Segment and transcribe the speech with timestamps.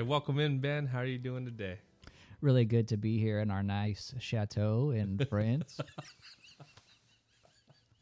[0.00, 0.86] right, welcome in, Ben.
[0.86, 1.76] How are you doing today?
[2.40, 5.78] Really good to be here in our nice chateau in France.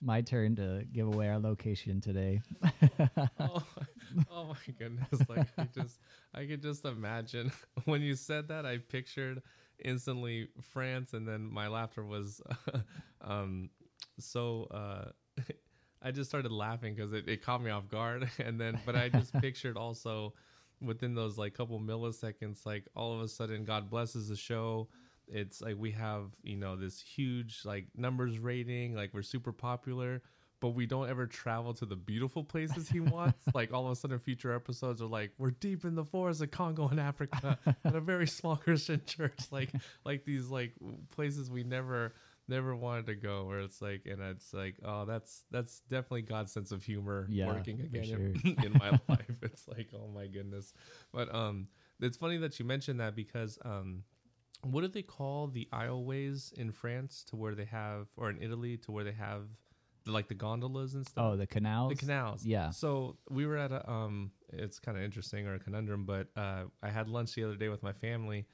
[0.00, 2.40] My turn to give away our location today.
[3.40, 3.64] oh,
[4.30, 5.28] oh my goodness!
[5.28, 5.98] Like I just,
[6.32, 7.50] I could just imagine
[7.84, 8.64] when you said that.
[8.64, 9.42] I pictured
[9.84, 12.40] instantly France, and then my laughter was
[13.22, 13.70] um,
[14.20, 14.68] so.
[14.70, 15.42] Uh,
[16.00, 19.08] I just started laughing because it, it caught me off guard, and then but I
[19.08, 20.34] just pictured also
[20.80, 24.88] within those like couple milliseconds, like all of a sudden God blesses the show.
[25.26, 30.22] It's like we have you know this huge like numbers rating like we're super popular
[30.60, 33.44] but we don't ever travel to the beautiful places he wants.
[33.54, 36.50] Like all of a sudden future episodes are like we're deep in the forest of
[36.50, 39.38] congo in africa at a very small christian church.
[39.50, 39.70] Like
[40.04, 40.72] like these like
[41.10, 42.14] places we never
[42.48, 46.52] never wanted to go where it's like and it's like oh that's that's definitely god's
[46.52, 48.18] sense of humor Yeah, working again sure.
[48.18, 50.72] in, in my life it's like oh my goodness
[51.12, 51.68] but um
[52.00, 54.02] it's funny that you mentioned that because um
[54.62, 58.76] what do they call the aisleways in France to where they have, or in Italy
[58.78, 59.44] to where they have,
[60.04, 61.24] the, like the gondolas and stuff?
[61.24, 61.90] Oh, the canals.
[61.90, 62.44] the canals.
[62.44, 62.70] Yeah.
[62.70, 66.64] So we were at a, um, it's kind of interesting or a conundrum, but uh,
[66.82, 68.46] I had lunch the other day with my family,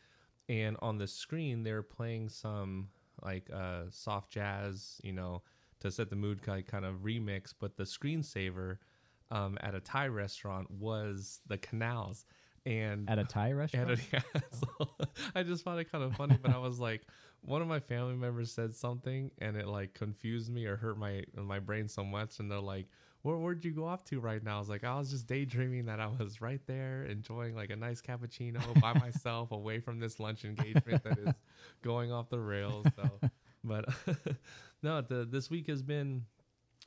[0.48, 2.88] and on the screen they were playing some
[3.24, 5.42] like uh, soft jazz, you know,
[5.80, 7.52] to set the mood, kind kind of remix.
[7.58, 8.78] But the screensaver
[9.30, 12.24] um, at a Thai restaurant was the canals.
[12.66, 13.90] And At a Thai restaurant.
[13.90, 14.20] it, yeah,
[14.50, 14.88] so
[15.34, 17.02] I just found it kind of funny, but I was like,
[17.42, 21.24] one of my family members said something, and it like confused me or hurt my
[21.36, 22.86] my brain so much, and they're like,
[23.24, 25.86] "Where where'd you go off to right now?" I was like, "I was just daydreaming
[25.86, 30.20] that I was right there, enjoying like a nice cappuccino by myself, away from this
[30.20, 31.34] lunch engagement that is
[31.82, 33.20] going off the rails." So,
[33.64, 33.86] but
[34.82, 36.26] no, the this week has been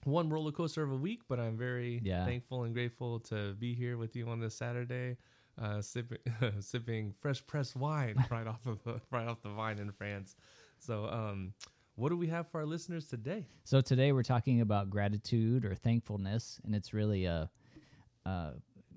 [0.03, 2.23] one roller coaster of a week, but I'm very Yeah.
[2.23, 5.17] thankful and grateful to be here with you on this Saturday
[5.59, 6.19] uh, sipping
[6.59, 10.35] sipping fresh pressed wine right off of the, right off the vine in France.
[10.79, 11.53] So, um,
[11.97, 13.43] what do we have for our listeners today?
[13.63, 17.49] So today we're talking about gratitude or thankfulness, and it's really a,
[18.25, 18.51] a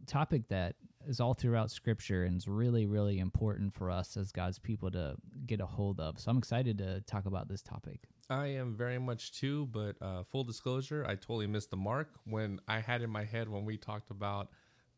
[0.06, 0.76] topic that
[1.08, 5.16] is all throughout Scripture and is really, really important for us as God's people to
[5.46, 6.20] get a hold of.
[6.20, 8.00] So I'm excited to talk about this topic.
[8.28, 12.60] I am very much too, but uh, full disclosure, I totally missed the mark when
[12.68, 14.50] I had in my head when we talked about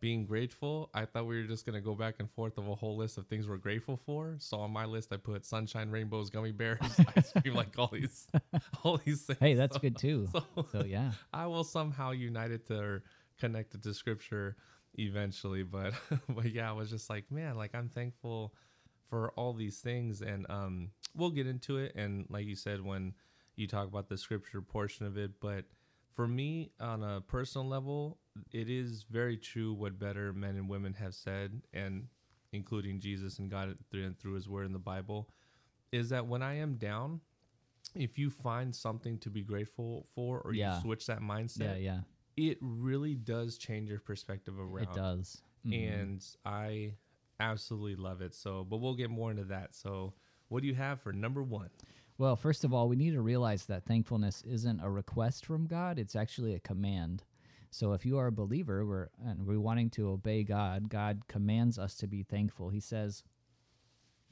[0.03, 0.91] being grateful.
[0.93, 3.27] I thought we were just gonna go back and forth of a whole list of
[3.29, 4.35] things we're grateful for.
[4.41, 6.81] So on my list, I put sunshine, rainbows, gummy bears,
[7.17, 8.27] ice cream, like all these,
[8.83, 9.39] all these things.
[9.39, 10.29] Hey, that's So- good too.
[10.33, 13.05] So, So yeah, I will somehow unite it to or
[13.39, 14.57] connect it to scripture
[14.95, 15.63] eventually.
[15.63, 15.95] But
[16.29, 18.53] but yeah, I was just like, man, like I'm thankful
[19.09, 21.95] for all these things, and um, we'll get into it.
[21.95, 23.15] And like you said, when
[23.55, 25.65] you talk about the scripture portion of it, but
[26.17, 28.19] for me on a personal level,
[28.53, 32.07] it is very true what better men and women have said, and
[32.53, 35.29] including Jesus and God through and through His Word in the Bible,
[35.91, 37.21] is that when I am down.
[37.95, 40.77] If you find something to be grateful for, or Yeah.
[40.77, 42.01] you switch that mindset, yeah,
[42.37, 42.49] yeah.
[42.51, 44.85] it really does change your perspective around.
[44.85, 45.43] It does.
[45.67, 45.89] Mhm.
[45.93, 46.95] And I
[47.41, 48.35] absolutely love it.
[48.35, 49.75] So, but we'll get more into that.
[49.75, 50.15] So,
[50.49, 51.69] what do you have for number one?
[52.17, 55.99] Well, first of all, we need to realize that thankfulness isn't a request from God,
[55.99, 57.25] it's actually a command.
[57.73, 61.79] So if you are a believer we're, and we're wanting to obey God, God commands
[61.79, 62.69] us to be thankful.
[62.69, 63.25] He says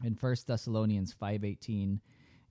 [0.04, 2.02] in 1 Thessalonians 5:18,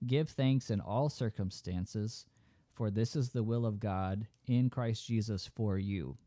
[0.04, 2.26] "Give thanks in all circumstances,
[2.72, 6.18] for this is the will of God in Christ Jesus for you."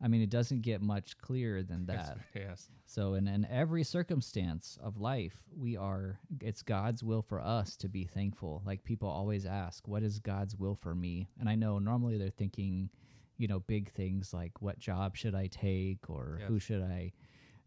[0.00, 2.18] I mean, it doesn't get much clearer than that.
[2.34, 2.70] Yes.
[2.84, 7.88] So in, in every circumstance of life, we are it's God's will for us to
[7.88, 8.62] be thankful.
[8.64, 11.28] Like people always ask, what is God's will for me?
[11.40, 12.88] And I know normally they're thinking,
[13.38, 17.12] you know, big things like what job should I take or who should I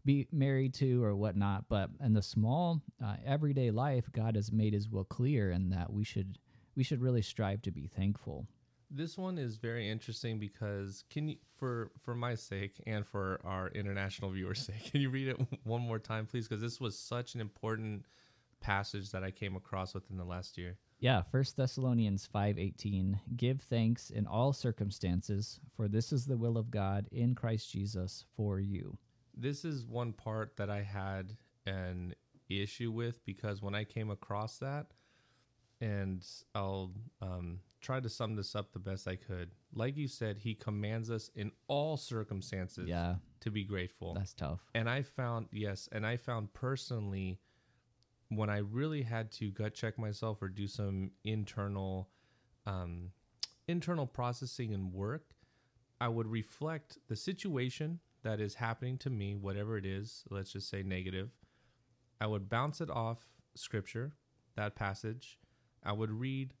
[0.04, 1.64] be married to or whatnot.
[1.68, 5.92] But in the small uh, everyday life, God has made his will clear and that
[5.92, 6.38] we should
[6.76, 8.46] we should really strive to be thankful.
[8.90, 13.68] This one is very interesting because can you for for my sake and for our
[13.68, 16.48] international viewers' sake, can you read it one more time, please?
[16.48, 18.04] Because this was such an important
[18.60, 20.76] passage that I came across within the last year.
[21.00, 26.70] Yeah, First Thessalonians 5:18, give thanks in all circumstances, for this is the will of
[26.70, 28.98] God in Christ Jesus for you.
[29.34, 32.14] This is one part that I had an
[32.50, 34.88] issue with because when I came across that,
[35.80, 36.92] and I'll
[37.22, 39.52] um, try to sum this up the best I could.
[39.72, 44.12] Like you said, he commands us in all circumstances Yeah, to be grateful.
[44.12, 44.60] that's tough.
[44.74, 47.38] And I found, yes, and I found personally
[48.30, 52.08] when I really had to gut check myself or do some internal
[52.66, 53.10] um,
[53.68, 55.34] internal processing and work,
[56.00, 60.68] I would reflect the situation that is happening to me, whatever it is, let's just
[60.68, 61.30] say negative,
[62.20, 63.18] I would bounce it off
[63.54, 64.12] scripture,
[64.56, 65.38] that passage.
[65.82, 66.52] I would read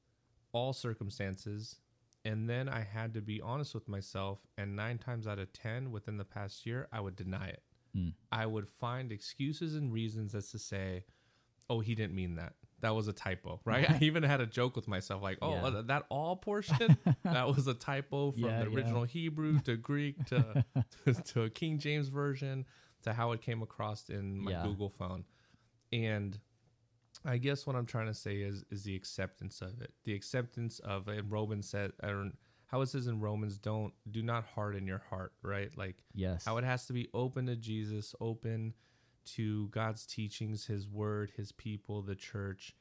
[0.52, 1.76] all circumstances,
[2.24, 4.38] and then I had to be honest with myself.
[4.56, 7.62] And nine times out of 10 within the past year, I would deny it.
[7.96, 8.14] Mm.
[8.32, 11.04] I would find excuses and reasons as to say,
[11.70, 12.52] oh, he didn't mean that.
[12.80, 13.88] That was a typo, right?
[13.90, 15.62] I even had a joke with myself, like, oh, Yeah.
[15.62, 20.24] uh, that all portion, that was a typo from Yeah, the original Hebrew to Greek
[20.26, 20.64] to,
[21.26, 22.66] to a King James version
[23.02, 24.52] to how it came across in my.
[24.62, 25.24] Google phone.
[25.92, 26.38] And
[27.24, 29.92] I guess what I'm trying to say is is the acceptance of it.
[30.04, 32.30] The acceptance of and Romans said or
[32.66, 35.70] how it says in Romans, don't do not harden your heart, right?
[35.76, 36.44] Like Yes.
[36.44, 38.74] how it has to be open to Jesus, open
[39.24, 42.74] to God's teachings, His Word, His people, the church.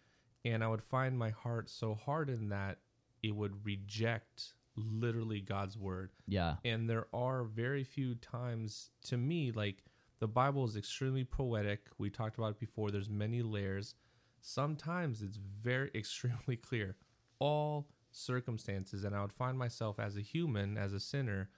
[0.46, 2.78] And I would find my heart so hardened that
[3.22, 6.12] it would reject literally God's Word.
[6.28, 6.56] yeah.
[6.64, 9.84] And there are very few times to me, like
[10.20, 11.88] the Bible is extremely poetic.
[11.98, 13.96] We talked about it before, there's many layers.
[14.42, 16.96] Sometimes it's very extremely clear.
[17.40, 21.50] All circumstances, and I would find myself as a human, as a sinner,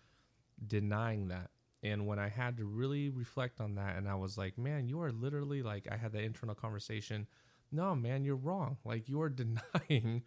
[0.67, 1.49] denying that.
[1.83, 5.01] And when I had to really reflect on that, and I was like, man, you
[5.01, 7.27] are literally like, I had that internal conversation.
[7.71, 8.77] No, man, you're wrong.
[8.85, 9.29] Like, you are
[9.89, 10.23] denying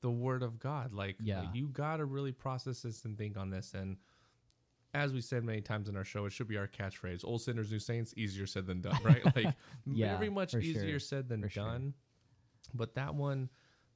[0.00, 0.92] the word of God.
[0.92, 1.40] Like, Yeah.
[1.40, 3.72] like, you got to really process this and think on this.
[3.72, 3.96] And
[4.94, 7.70] as we said many times in our show, it should be our catchphrase old sinners,
[7.70, 9.24] new saints, easier said than done, right?
[9.36, 9.54] Like,
[9.86, 10.98] Yeah, very much easier sure.
[10.98, 11.64] said than For sure.
[11.64, 11.94] done.
[12.74, 13.48] But that one,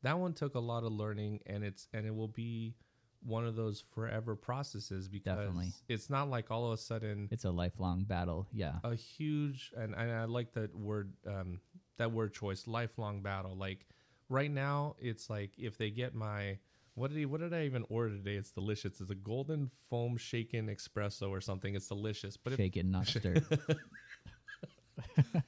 [0.03, 2.75] that one took a lot of learning, and it's and it will be
[3.24, 5.72] one of those forever processes because Definitely.
[5.88, 8.48] it's not like all of a sudden It's a lifelong battle.
[8.52, 8.74] Yeah.
[8.84, 11.60] a huge and, and I like that word um,
[11.98, 13.56] that word choice lifelong battle.
[13.56, 13.86] Like
[14.28, 16.58] right now, it's like if they get my
[16.94, 18.34] what did he what did I even order today?
[18.34, 19.00] It's delicious.
[19.00, 21.74] It's a golden foam shaken espresso or something.
[21.74, 22.36] It's delicious.
[22.36, 23.36] But if, Shake it, not stir.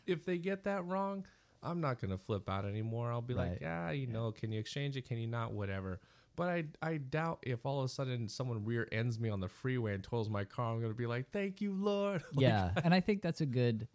[0.06, 1.26] if they get that wrong,
[1.62, 3.10] I'm not gonna flip out anymore.
[3.10, 3.58] I'll be like, Right.
[3.60, 5.06] yeah, you know, can you exchange it?
[5.08, 5.52] Can you not?
[5.52, 6.00] Whatever.
[6.36, 9.48] But I I doubt if all of a sudden someone rear ends me on the
[9.48, 12.22] freeway and tows my car, I'm gonna be like, thank you, Lord.
[12.34, 13.86] Like, yeah, and I think that's a good,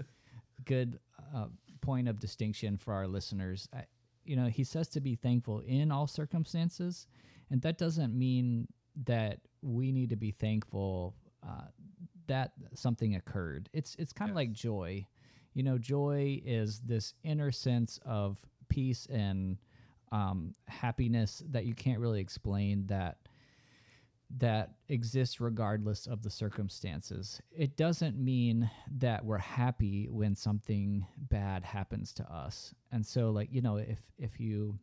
[0.65, 0.99] good
[1.35, 1.47] uh,
[1.81, 3.67] point of distinction for our listeners.
[3.73, 3.83] I,
[4.25, 7.07] you know, he says to be thankful in all circumstances,
[7.49, 8.67] and that doesn't mean
[9.05, 11.15] that we need to be thankful
[11.45, 11.65] uh,
[12.27, 13.69] that something occurred.
[13.73, 14.41] It's it's kind of Yes.
[14.41, 15.05] like joy.
[15.53, 18.37] You know, joy is this inner sense of
[18.69, 19.57] peace and
[20.11, 22.85] um, happiness that you can't really explain.
[22.87, 23.17] That
[24.37, 27.41] that exists regardless of the circumstances.
[27.51, 32.73] It doesn't mean that we're happy when something bad happens to us.
[32.91, 34.77] And so like, you know, if if you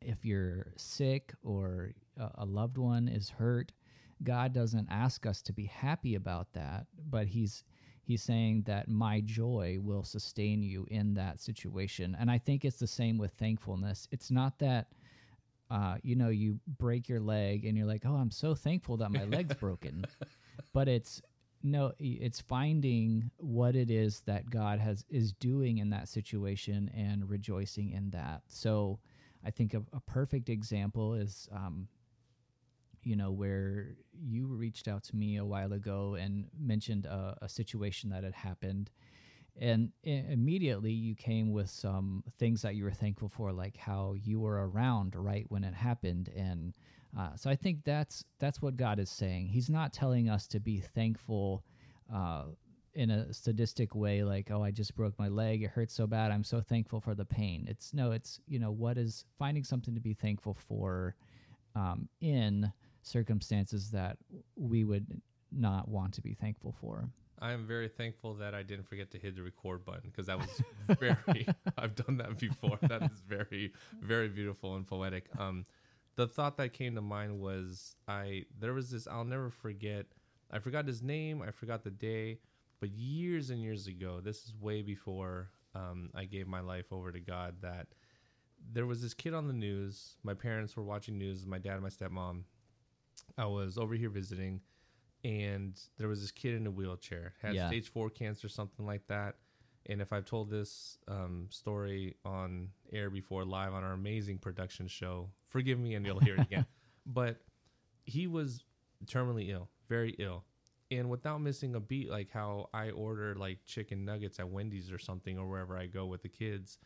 [0.00, 3.72] if you're sick or a, a loved one is hurt,
[4.22, 7.64] God doesn't ask us to be happy about that, but he's
[8.04, 12.16] he's saying that my joy will sustain you in that situation.
[12.18, 14.08] And I think it's the same with thankfulness.
[14.12, 14.88] It's not that
[15.70, 19.10] uh, you know, you break your leg and you're like, oh, I'm so thankful that
[19.10, 20.04] my leg's broken.
[20.72, 21.22] But it's
[21.62, 27.28] no, it's finding what it is that God has is doing in that situation and
[27.28, 28.42] rejoicing in that.
[28.48, 29.00] So
[29.44, 31.88] I think a, a perfect example is, um,
[33.04, 37.48] you know, where you reached out to me a while ago and mentioned a, a
[37.48, 38.90] situation that had happened.
[39.60, 44.40] And immediately you came with some things that you were thankful for like how you
[44.40, 46.28] were around right when it happened.
[46.34, 46.74] And
[47.16, 49.46] uh, so i think that's that's what god is saying.
[49.46, 51.62] He's not telling us to be thankful
[52.12, 52.46] uh,
[52.94, 55.62] in a sadistic way like oh i just broke my leg.
[55.62, 56.32] It hurts so bad.
[56.32, 57.66] I'm so thankful for the pain.
[57.68, 61.14] It's no it's you know what is finding something to be thankful for
[61.76, 62.72] um, in
[63.06, 64.18] circumstances that
[64.56, 65.20] we would
[65.52, 67.08] not want to be thankful for
[67.44, 70.38] I am very thankful that I didn't forget to hit the record button because that
[70.38, 70.62] was
[70.98, 71.46] very.
[71.76, 72.78] I've done that before.
[72.82, 75.26] That is very, very beautiful and poetic.
[75.38, 75.66] Um,
[76.16, 78.44] the thought that came to mind was I.
[78.58, 79.06] There was this.
[79.06, 80.06] I'll never forget.
[80.50, 81.42] I forgot his name.
[81.42, 82.38] I forgot the day.
[82.80, 87.10] But years and years ago, this is way before um, I gave my life over
[87.12, 87.56] to God.
[87.60, 87.88] That
[88.72, 90.16] there was this kid on the news.
[90.22, 91.46] My parents were watching news.
[91.46, 92.44] My dad and my stepmom.
[93.38, 94.60] I was over here visiting
[95.24, 97.68] and there was this kid in a wheelchair had Yeah.
[97.68, 99.36] stage four cancer something like that
[99.86, 104.86] and if i've told this um, story on air before live on our amazing production
[104.86, 106.66] show forgive me and you'll hear it again
[107.06, 107.40] but
[108.04, 108.64] he was
[109.06, 110.44] terminally ill very ill
[110.90, 114.98] and without missing a beat like how i order like chicken nuggets at wendy's or
[114.98, 116.78] something or wherever i go with the kids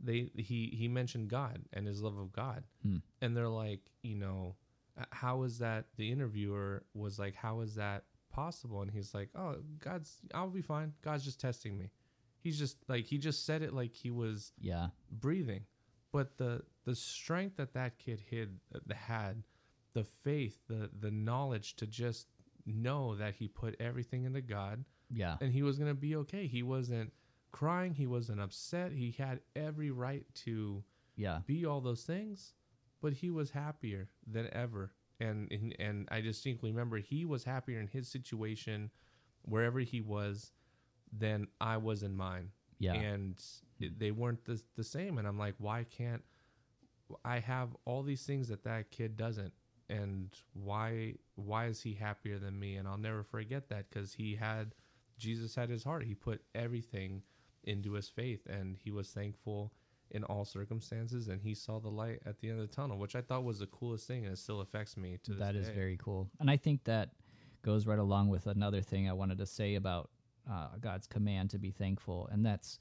[0.00, 2.96] they he he mentioned god and his love of god Hmm.
[3.22, 4.56] and they're like you know
[5.10, 9.56] how is that the interviewer was like how is that possible?" And he's like, "Oh,
[9.78, 10.92] God's I'll be fine.
[11.02, 11.90] God's just testing me."
[12.40, 14.88] He's just like he just said it like he was Yeah.
[15.10, 15.64] breathing
[16.12, 19.42] but the the strength that that kid hid uh, had
[19.94, 22.28] the faith the the knowledge to just
[22.66, 25.38] know that he put everything into god Yeah.
[25.40, 27.12] and he was going to be okay he wasn't
[27.50, 30.84] crying he wasn't upset he had every right to
[31.16, 31.40] Yeah.
[31.46, 32.52] be all those things
[33.04, 34.90] but he was happier than ever.
[35.20, 38.90] And and, and i distinctly remember he was happier in his situation
[39.42, 40.52] wherever he was
[41.16, 42.48] than i was in mine.
[42.78, 42.94] Yeah.
[42.94, 43.40] and
[43.78, 45.18] it, they weren't the, the same.
[45.18, 46.24] And i'm like why can't
[47.24, 49.52] i have all these things that that kid doesn't?
[49.90, 52.76] And why why is he happier than me?
[52.76, 54.74] And i'll never forget that because he had
[55.18, 56.04] jesus had his heart.
[56.04, 57.22] He put everything
[57.64, 59.72] into his faith and he was thankful
[60.14, 63.14] in all circumstances and he saw the light at the end of the tunnel which
[63.16, 65.68] i thought was the coolest thing and it still affects me to this That is
[65.68, 65.74] day.
[65.74, 66.30] very cool.
[66.40, 67.10] And I think that
[67.62, 70.10] goes right along with another thing I wanted to say about
[70.50, 72.28] uh, God's command to be thankful.
[72.30, 72.78] And that's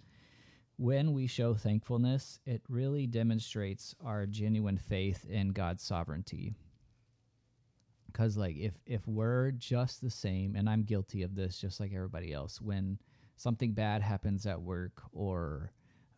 [0.78, 6.54] when we show thankfulness, it really demonstrates our genuine faith in God's sovereignty.
[8.08, 11.94] Because, like, if, if we're just the same, and I'm guilty of this just like
[11.94, 13.00] everybody else, when
[13.38, 15.72] something bad happens at work or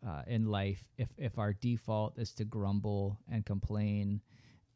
[0.07, 4.21] uh, in life, if, if our default is to grumble and complain,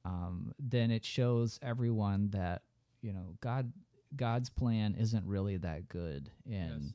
[0.06, 2.64] um, then it shows everyone that
[3.02, 3.72] you know God
[4.16, 6.32] God's plan isn't really that good.
[6.46, 6.94] And Yes.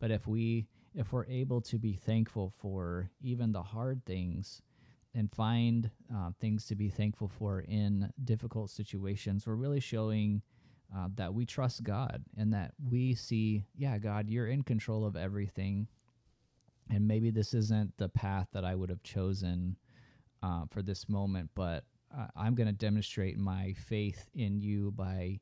[0.00, 4.62] but if we if we're able to be thankful for even the hard things
[5.14, 10.42] and find uh, things to be thankful for in difficult situations, we're really showing
[10.94, 15.16] uh, that we trust God and that we see, yeah, God, you're in control of
[15.16, 15.88] everything.
[16.90, 19.76] And maybe this isn't the path that I would have chosen
[20.42, 21.84] uh, for this moment, but
[22.16, 25.40] uh, I'm going to demonstrate my faith in you by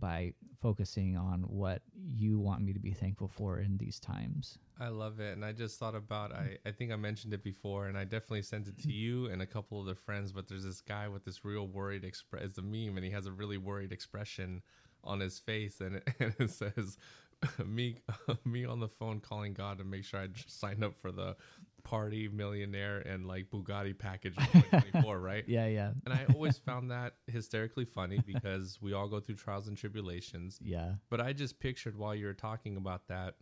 [0.00, 4.58] by focusing on what you want me to be thankful for in these times.
[4.80, 5.32] I love it.
[5.34, 8.42] And I just thought about I, I think I mentioned it before and I definitely
[8.42, 11.24] sent it to you and a couple of other friends, but there's this guy with
[11.24, 14.62] this real worried express it's a meme and he has a really worried expression
[15.04, 16.98] on his face and it, and it says
[17.66, 18.00] me
[18.44, 21.36] me on the phone calling God to make sure I signed up for the
[21.84, 25.44] party millionaire and like Bugatti package 2024, right?
[25.48, 29.68] Yeah, yeah, And I always found that hysterically funny because we all go through trials
[29.68, 30.58] and tribulations.
[30.62, 33.36] yeah, But I just pictured while you were talking about that,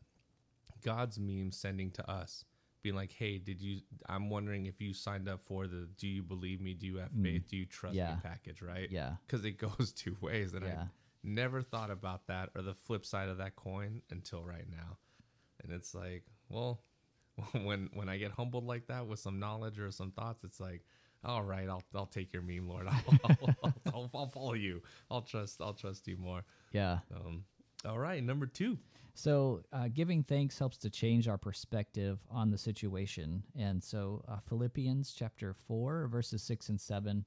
[0.82, 2.44] God's meme sending to us,
[2.82, 3.80] being like, "Hey, did you?
[4.06, 6.74] I'm wondering if you signed up for the Do you believe me?
[6.74, 7.22] Do you have mm.
[7.22, 7.48] faith?
[7.48, 8.10] Do you trust Yeah.
[8.10, 8.60] me package?
[8.60, 8.90] Right?
[8.90, 10.82] yeah, Because it goes two ways, and Yeah.
[10.82, 10.86] I
[11.24, 14.98] never thought about that or the flip side of that coin until right now.
[15.62, 16.82] And it's like, well,
[17.62, 20.82] when when I get humbled like that with some knowledge or some thoughts, it's like.
[21.26, 22.86] All right, I'll I'll take your meme, Lord.
[22.86, 24.82] I'll, I'll, I'll, I'll, I'll follow you.
[25.10, 26.44] I'll trust I'll trust you more.
[26.72, 26.98] yeah.
[27.16, 27.44] Um,
[27.86, 28.76] all right, number two.
[29.14, 33.42] So, uh, giving thanks helps to change our perspective on the situation.
[33.56, 37.24] And so, uh, Philippians chapter 4, verses 6 and 7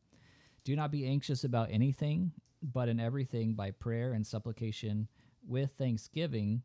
[0.66, 5.08] Do not be anxious about anything, but in everything by prayer and supplication
[5.48, 6.62] with thanksgiving,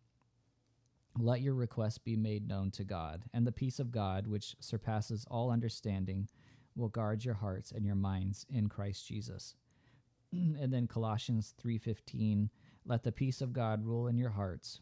[1.18, 3.22] let your requests be made known to God.
[3.32, 6.28] And the peace of God, which surpasses all understanding,
[6.74, 9.54] will guard your hearts and your minds in Christ Jesus.
[10.32, 12.48] and then Colossians 3:15
[12.84, 14.80] let the peace of God rule in your hearts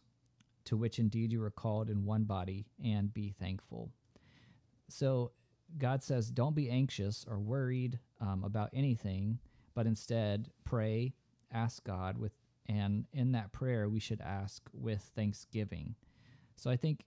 [0.65, 3.91] to which indeed you were called in one body and be thankful.
[4.89, 5.33] So
[5.79, 9.39] God says don't be anxious or worried um, about anything,
[9.81, 11.15] but instead pray,
[11.51, 12.33] ask God with
[12.67, 15.95] and in that prayer we should ask with thanksgiving.
[16.55, 17.07] So I think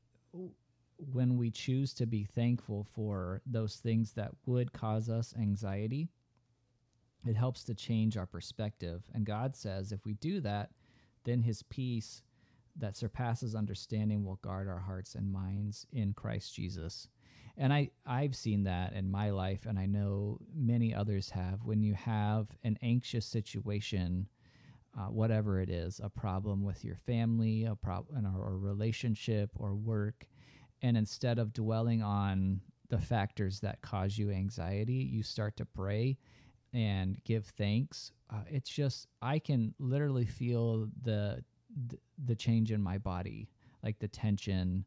[0.97, 6.09] when we choose to be thankful for those things that would cause us anxiety,
[7.27, 9.03] it helps to change our perspective.
[9.13, 10.71] And God says if we do that,
[11.25, 12.23] then his peace
[12.75, 17.07] that surpasses understanding will guard our hearts and minds in Christ Jesus.
[17.57, 21.63] And I, I've seen that in my life, and I know many others have.
[21.63, 24.27] When you have an anxious situation,
[24.97, 29.75] uh, whatever it is, a problem with your family, a problem or a relationship or
[29.75, 30.27] work,
[30.81, 36.17] and instead of dwelling on the factors that cause you anxiety, you start to pray
[36.73, 38.11] and give thanks.
[38.31, 41.43] Uh, it's just I can literally feel the,
[41.87, 43.49] the the change in my body,
[43.83, 44.85] like the tension,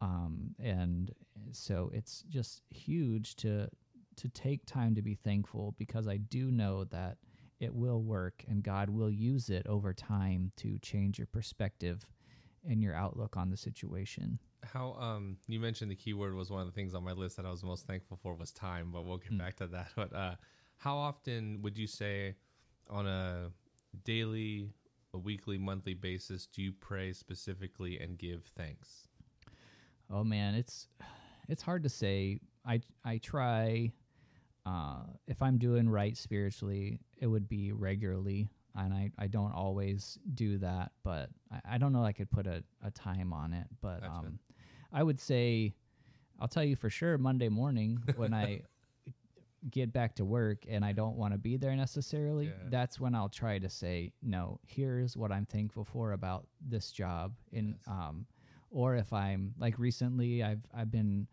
[0.00, 1.12] um, and
[1.52, 3.68] so it's just huge to
[4.16, 7.18] to take time to be thankful because I do know that
[7.60, 12.06] it will work and God will use it over time to change your perspective
[12.68, 14.38] and your outlook on the situation.
[14.64, 17.46] How um you mentioned the keyword was one of the things on my list that
[17.46, 19.38] I was most thankful for was time, but we'll get Hmm.
[19.38, 19.88] back to that.
[19.94, 20.36] But uh
[20.78, 22.34] how often would you say
[22.90, 23.50] on a
[24.04, 24.70] daily
[25.14, 29.08] a weekly, monthly basis do you pray specifically and give thanks?
[30.10, 30.88] Oh man, it's
[31.48, 32.40] it's hard to say.
[32.64, 33.92] I I try.
[34.64, 40.18] Uh, if I'm doing right spiritually, it would be regularly, and I, I don't always
[40.34, 40.90] do that.
[41.04, 42.04] But I, I don't know.
[42.04, 44.40] I could put a, a time on it, but um,
[44.92, 45.72] I would say,
[46.40, 47.16] I'll tell you for sure.
[47.16, 48.62] Monday morning when I
[49.70, 52.68] get back to work and I don't want to be there necessarily, Yeah.
[52.68, 57.34] that's when I'll try to say, no, here's what I'm thankful for about this job.
[57.52, 57.86] And Yes.
[57.86, 58.26] um,
[58.70, 61.26] or if I'm like recently, I've I've been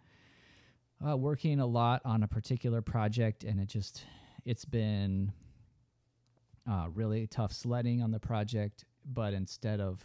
[1.05, 4.05] uh, working a lot on a particular project, and it just
[4.45, 5.33] it's been
[6.69, 8.85] uh, really tough sledding on the project.
[9.05, 10.03] But instead of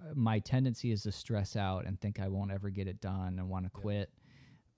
[0.00, 3.38] uh, my tendency is to stress out and think I won't ever get it done
[3.38, 3.82] and want to Yeah.
[3.82, 4.10] quit.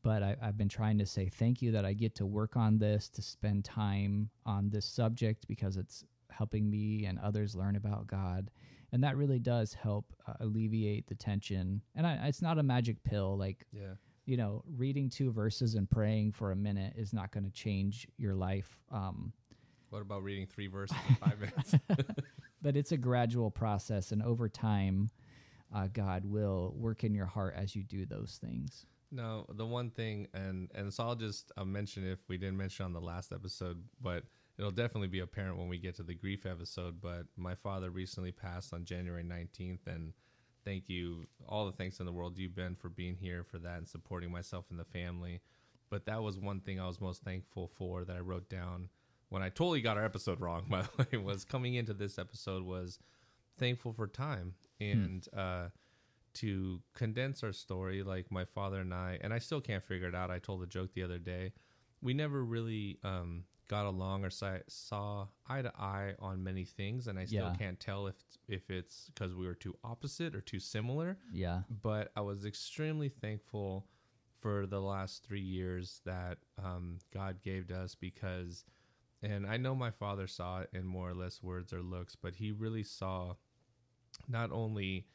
[0.02, 2.78] But I, I've been trying to say thank you that I get to work on
[2.78, 8.06] this, to spend time on this subject because it's helping me and others learn about
[8.06, 8.50] God.
[8.92, 11.82] And that really does help uh, alleviate the tension.
[11.94, 13.36] And I, it's not a magic pill.
[13.36, 13.94] Like, Yeah.
[14.24, 18.08] you know, reading two verses and praying for a minute is not going to change
[18.16, 18.78] your life.
[18.90, 19.32] Um,
[19.90, 21.74] What about reading three verses in five minutes?
[22.62, 24.12] but it's a gradual process.
[24.12, 25.10] And over time,
[25.74, 28.86] uh, God will work in your heart as you do those things.
[29.10, 32.84] No, the one thing, and and so I'll just I'll mention if we didn't mention
[32.84, 34.24] on the last episode, but
[34.58, 37.00] it'll definitely be apparent when we get to the grief episode.
[37.00, 40.12] But my father recently passed on January nineteenth, and
[40.64, 43.78] thank you, all the thanks in the world you've been for being here for that
[43.78, 45.40] and supporting myself and the family.
[45.90, 48.88] But that was one thing I was most thankful for that I wrote down
[49.30, 50.66] when I totally got our episode wrong.
[50.70, 52.98] By the way, was coming into this episode was
[53.58, 55.26] thankful for time and.
[55.36, 55.68] uh
[56.34, 60.14] to condense our story, like my father and I, and I still can't figure it
[60.14, 60.30] out.
[60.30, 61.52] I told a joke the other day.
[62.00, 67.06] We never really um, got along or saw, saw eye to eye on many things,
[67.06, 67.54] and I still Yeah.
[67.56, 68.16] can't tell if
[68.48, 71.18] if it's because we were too opposite or too similar.
[71.32, 71.62] Yeah.
[71.82, 73.86] But I was extremely thankful
[74.40, 78.64] for the last three years that um, God gave to us because,
[79.22, 82.36] and I know my father saw it in more or less words or looks, but
[82.36, 83.34] he really saw
[84.28, 85.06] not only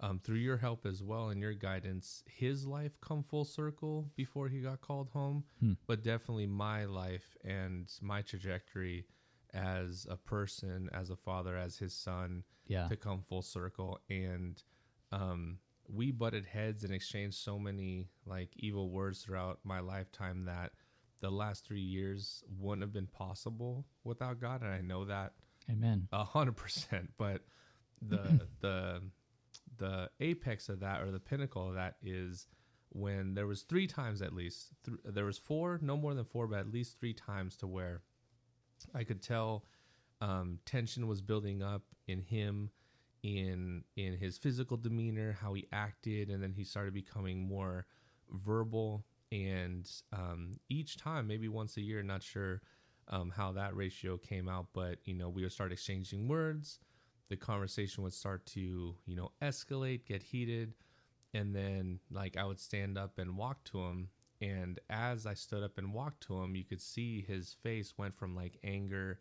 [0.00, 4.48] um, through your help as well and your guidance, his life come full circle before
[4.48, 5.72] he got called home, Hmm.
[5.86, 9.06] but definitely my life and my trajectory
[9.54, 12.86] as a person, as a father, as his son, Yeah.
[12.88, 13.98] to come full circle.
[14.10, 14.62] And
[15.10, 15.58] um,
[15.88, 20.72] we butted heads and exchanged so many like evil words throughout my lifetime that
[21.20, 24.60] the last three years wouldn't have been possible without God.
[24.62, 25.32] And I know that
[25.70, 26.06] Amen.
[26.12, 27.10] a hundred percent.
[27.16, 27.42] But
[28.02, 29.02] the the
[29.78, 32.46] the apex of that or the pinnacle of that is
[32.90, 36.46] when there was three times at least th- there was four no more than four
[36.46, 38.02] but at least three times to where
[38.94, 39.64] i could tell
[40.20, 42.70] um, tension was building up in him
[43.22, 47.86] in in his physical demeanor how he acted and then he started becoming more
[48.30, 49.04] verbal.
[49.30, 52.62] And um, each time maybe once a year not sure
[53.08, 56.78] um, how that ratio came out but you know we would start exchanging words
[57.28, 60.74] the conversation would start to you know escalate get heated
[61.34, 64.08] and then like i would stand up and walk to him.
[64.40, 68.16] And as i stood up and walked to him you could see his face went
[68.16, 69.18] from like anger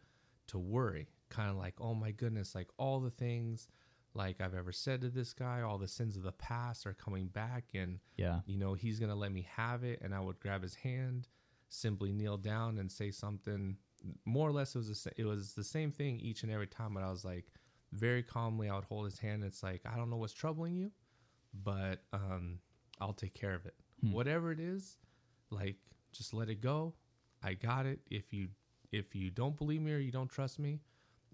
[0.48, 3.68] to worry kind of like oh my goodness like all the things
[4.14, 7.28] like i've ever said to this guy all the sins of the past are coming
[7.28, 8.40] back and Yeah.
[8.46, 10.00] you know he's gonna let me have it.
[10.02, 11.28] And i would grab his hand
[11.70, 13.76] simply kneel down and say something.
[14.24, 16.94] More or less it was the, it was the same thing each and every time
[16.94, 17.46] but i was like
[17.94, 19.44] very calmly i would hold his hand.
[19.44, 20.92] It's like i don't know what's troubling you
[21.64, 22.60] but um
[23.00, 23.76] i'll take care of it.
[24.02, 24.12] Hmm.
[24.12, 24.98] whatever it is
[25.50, 25.78] like
[26.12, 26.94] just let it go.
[27.44, 28.00] I got it.
[28.10, 28.48] If you
[28.92, 30.82] if you don't believe me or you don't trust me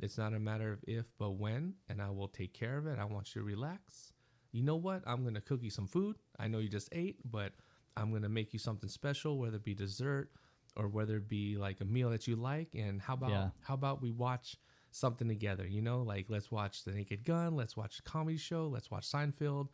[0.01, 2.99] it's not a matter of if but when and i will take care of it.
[2.99, 4.11] I want you to relax.
[4.51, 5.01] You know what?
[5.07, 6.17] I'm gonna cook you some food.
[6.39, 7.53] I know you just ate but
[7.95, 10.29] i'm gonna make you something special whether it be dessert
[10.75, 12.69] or whether it be like a meal that you like.
[12.75, 13.49] And how about Yeah.
[13.61, 14.57] how about we watch
[14.95, 18.67] something together you know like let's watch the naked gun let's watch a comedy show
[18.67, 19.67] let's watch seinfeld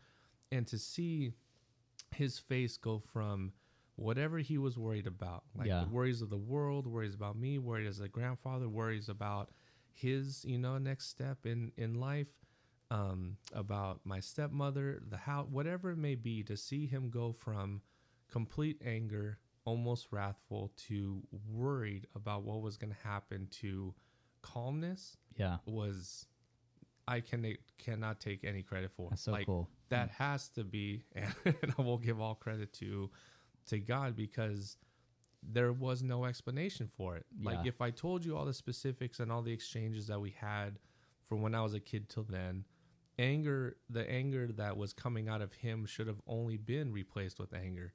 [0.52, 1.32] and to see
[2.16, 3.52] his face go from
[3.96, 5.84] whatever he was worried about like Yeah.
[5.84, 9.52] the worries of the world worries about me worries as a grandfather worries about
[9.92, 12.28] his you know next step in in life
[12.92, 17.82] um about my stepmother the how whatever it may be to see him go from
[18.32, 23.94] complete anger almost wrathful to worried about what was going to happen to
[24.42, 25.58] calmness Yeah.
[25.66, 26.26] was
[27.08, 29.70] i can cannot take any credit for That's so like cool.
[29.90, 30.24] that hmm.
[30.24, 31.34] has to be and
[31.78, 33.10] i will give all credit to
[33.68, 34.78] to god because
[35.42, 39.32] there was no explanation for it like if i told you all the specifics and
[39.32, 40.80] all the exchanges that we had
[41.30, 42.66] from when I was a kid till then.
[43.20, 47.54] Anger, the anger that was coming out of him should have only been replaced with
[47.54, 47.94] anger.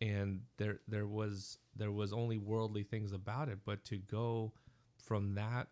[0.00, 4.52] And there there was there was only worldly things about it, but to go
[4.98, 5.68] from that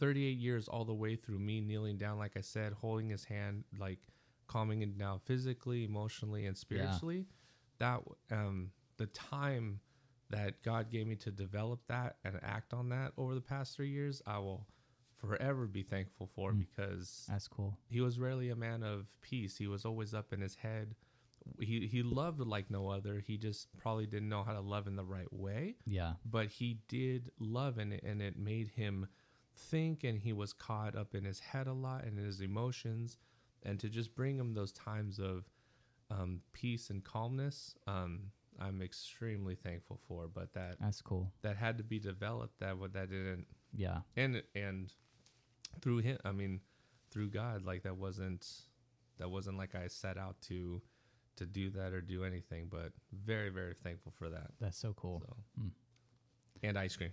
[0.00, 3.64] 38 years all the way through me kneeling down like I said, holding his hand
[3.78, 3.98] like
[4.48, 7.26] calming him down physically, emotionally and spiritually,
[7.78, 8.00] that
[8.32, 9.80] um the time
[10.30, 13.88] that God gave me to develop that and act on that over the past 3
[13.88, 14.66] years, I will
[15.16, 16.60] forever be thankful for Mm.
[16.60, 17.76] because That's cool.
[17.88, 19.56] he was rarely a man of peace.
[19.58, 20.94] He was always up in his head.
[21.58, 23.18] He he loved like no other.
[23.18, 26.14] He just probably didn't know how to love in the right way, Yeah.
[26.24, 29.08] but he did love and it, and it made him
[29.60, 30.04] think.
[30.04, 33.18] And he was caught up in his head a lot and in his emotions,
[33.62, 35.44] and to just bring him those times of
[36.10, 40.26] um, peace and calmness, um, I'm extremely thankful for.
[40.28, 41.30] But that That's cool.
[41.42, 42.58] that had to be developed.
[42.60, 43.46] That would that didn't
[43.76, 44.00] Yeah.
[44.16, 44.92] and and
[45.80, 46.60] through him i mean
[47.12, 48.44] through god like that wasn't
[49.18, 50.82] that wasn't like i set out to
[51.36, 55.22] to do that or do anything but very very thankful for that That's so cool.
[55.24, 55.70] so Mm.
[56.64, 57.12] and ice cream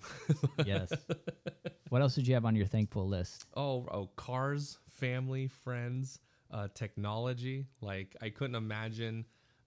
[0.65, 0.91] yes.
[1.89, 3.45] What else did you have on your thankful list?
[3.55, 6.19] oh oh cars family friends
[6.51, 9.25] uh technology like i couldn't imagine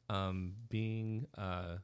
[0.08, 1.76] um being uh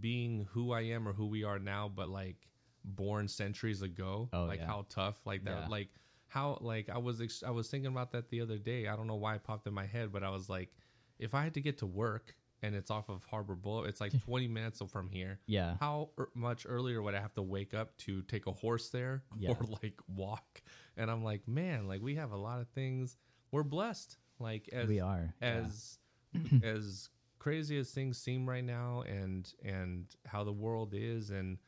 [0.00, 2.36] being who i am or who we are now but like
[2.84, 4.66] born centuries ago Oh, like yeah.
[4.66, 5.68] how tough like that Yeah.
[5.68, 5.88] like
[6.26, 9.06] how like i was ex- i was thinking about that the other day i don't
[9.06, 10.70] know why it popped in my head but i was like
[11.18, 14.12] if i had to get to work and it's off of harbor boulevard it's like
[14.26, 15.74] 20 minutes from here Yeah.
[15.80, 19.22] how er- much earlier would I have to wake up to take a horse there
[19.38, 19.50] Yeah.
[19.50, 20.62] or like walk?
[20.96, 23.16] And I'm like, man, like we have a lot of things.
[23.50, 24.16] We're blessed.
[24.38, 25.34] Like as we are.
[25.40, 25.64] yeah.
[25.66, 25.98] as
[26.62, 31.58] as crazy as things seem right now, and and how the world is, and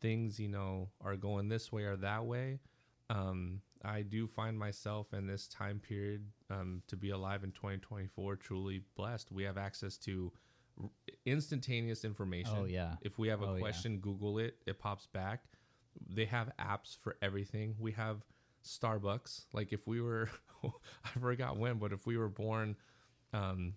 [0.00, 2.60] things you know are going this way or that way.
[3.10, 8.36] Um, I do find myself in this time period um, to be alive in 2024
[8.36, 9.30] truly blessed.
[9.30, 10.32] We have access to
[11.24, 12.56] instantaneous information.
[12.56, 12.96] Oh yeah.
[13.02, 13.60] If we have a Oh, yeah.
[13.60, 15.42] question, Google it, it pops back.
[16.08, 17.76] They have apps for everything.
[17.78, 18.22] We have
[18.64, 19.46] Starbucks.
[19.52, 20.28] Like if we were,
[20.64, 22.76] I forgot when, but if we were born
[23.32, 23.74] um,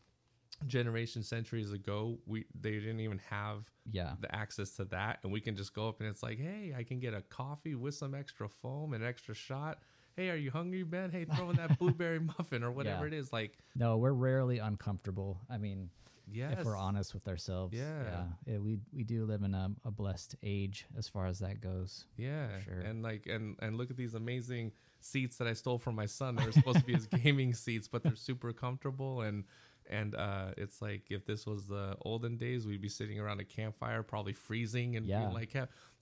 [0.65, 4.15] generation centuries ago, we they didn't even have Yeah.
[4.19, 6.83] the access to that, and we can just go up and it's like, hey, I
[6.83, 9.79] can get a coffee with some extra foam and extra shot.
[10.15, 11.11] Hey, are you hungry, Ben?
[11.11, 13.13] Hey, throw in that blueberry muffin or whatever Yeah.
[13.15, 13.31] it is.
[13.31, 15.39] Like, No, we're rarely uncomfortable.
[15.47, 15.91] I mean,
[16.31, 17.75] yes, if we're honest with ourselves.
[17.75, 18.25] Yeah.
[18.45, 18.57] Yeah.
[18.59, 22.05] we we do live in a, a blessed age as far as that goes.
[22.17, 22.79] Yeah, Sure.
[22.81, 26.35] and like and and look at these amazing seats that I stole from my son.
[26.35, 29.43] They're supposed to be his gaming seats, but they're super comfortable and
[29.89, 33.45] and uh, it's like if this was the olden days, we'd be sitting around a
[33.45, 35.19] campfire, probably freezing, and Yeah.
[35.19, 35.55] being like,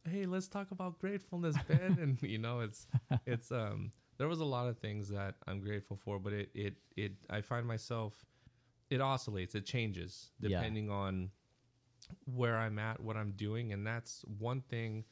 [0.09, 2.87] "Hey, let's talk about gratefulness, Ben." and you know, it's
[3.27, 6.73] it's um there was a lot of things that I'm grateful for, but it it
[6.97, 8.25] it I find myself
[8.95, 10.49] it oscillates, it changes Yeah.
[10.49, 11.29] depending on
[12.25, 15.05] where I'm at, what I'm doing, and that's one thing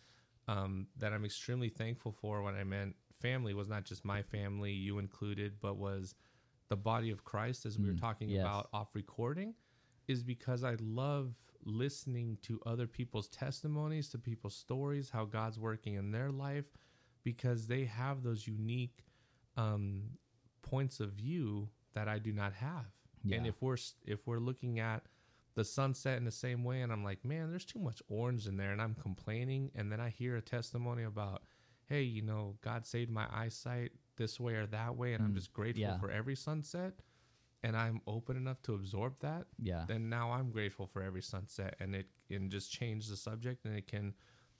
[0.47, 2.41] um, that I'm extremely thankful for.
[2.41, 6.15] When I meant family was not just my family, you included, but was
[6.69, 8.41] the body of Christ, as we were Mm, talking yes.
[8.41, 9.53] about off recording,
[10.07, 11.33] is because I love
[11.65, 16.65] listening to other people's testimonies, to people's stories, how God's working in their life,
[17.23, 19.05] because they have those unique
[19.55, 20.03] um,
[20.61, 22.91] points of view that I do not have.
[23.31, 25.03] And if we're if we're looking at
[25.55, 28.57] the sunset in the same way, and I'm like, man, there's too much orange in
[28.57, 31.43] there, and I'm complaining, and then I hear a testimony about,
[31.85, 35.35] hey, you know, God saved my eyesight this way or that way, and I'm Mm,
[35.35, 35.97] just grateful yeah.
[35.99, 36.93] for every sunset,
[37.63, 39.85] and I'm open enough to absorb that, Yeah.
[39.85, 43.75] then now I'm grateful for every sunset, and it can just change the subject, and
[43.77, 44.15] it can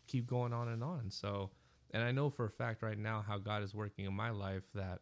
[0.05, 1.09] keep going on and on.
[1.09, 1.49] So,
[1.91, 4.63] and I know for a fact right now how God is working in my life
[4.75, 4.99] that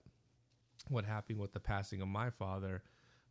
[0.90, 2.82] what happened with the passing of my father,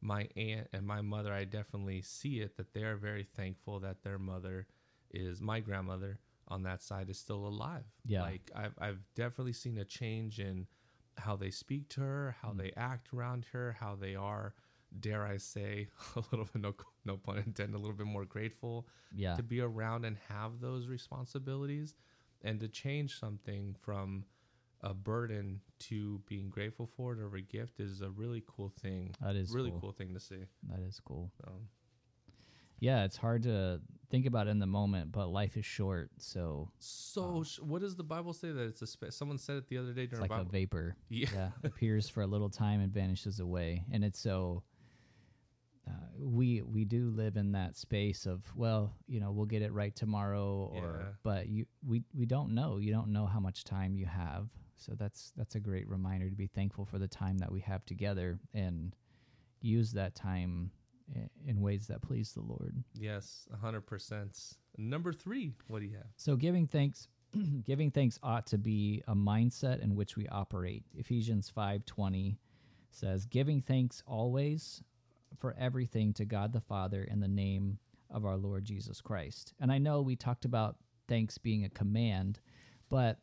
[0.00, 4.02] my aunt and my mother, I definitely see it that they are very thankful that
[4.02, 4.66] their mother
[5.10, 7.84] is my grandmother on that side is still alive.
[8.06, 8.22] Yeah.
[8.22, 10.66] Like I've I've definitely seen a change in
[11.18, 12.58] how they speak to her, how Mm.
[12.58, 14.54] they act around her, how they are,
[14.98, 18.86] dare I say, a little bit no no pun intended, a little bit more grateful
[19.12, 19.36] Yeah.
[19.36, 21.94] to be around and have those responsibilities
[22.42, 24.24] and to change something from
[24.82, 29.14] a burden to being grateful for it or a gift is a really cool thing.
[29.22, 29.80] That is really cool.
[29.80, 29.92] cool.
[29.92, 30.44] thing to see.
[30.70, 31.30] That is cool.
[31.38, 31.52] So,
[32.78, 37.42] Yeah, it's hard to think about in the moment, but life is short, so so
[37.44, 40.04] sh- what does the Bible say that it's a someone said it the other day
[40.04, 40.96] it's during like a vapor.
[41.08, 41.28] yeah.
[41.34, 43.84] yeah, appears for a little time and vanishes away.
[43.92, 44.62] And it's so
[45.86, 49.72] uh, we we do live in that space of well, you know, we'll get it
[49.72, 51.08] right tomorrow, or Yeah.
[51.22, 52.78] but you we we don't know.
[52.78, 54.48] You don't know how much time you have.
[54.80, 57.84] So that's that's a great reminder to be thankful for the time that we have
[57.84, 58.96] together and
[59.60, 60.70] use that time
[61.46, 62.74] in ways that please the Lord.
[62.94, 64.38] Yes, hundred percent.
[64.76, 66.06] Number three, what do you have?
[66.16, 67.08] So giving thanks
[67.64, 70.84] giving thanks ought to be a mindset in which we operate.
[70.94, 72.38] Ephesians 5:20
[72.90, 74.82] says, "Giving thanks always
[75.38, 79.70] for everything to God the Father in the name of our Lord Jesus Christ." And
[79.70, 82.40] I know we talked about thanks being a command,
[82.88, 83.18] but